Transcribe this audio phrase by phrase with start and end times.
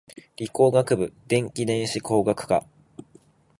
[0.35, 2.65] 理工学部電気電子工学科